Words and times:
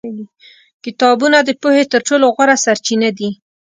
کتابونه 0.83 1.37
د 1.43 1.49
پوهې 1.61 1.83
تر 1.91 2.01
ټولو 2.07 2.25
غوره 2.35 2.55
سرچینه 2.65 3.09
دي. 3.17 3.29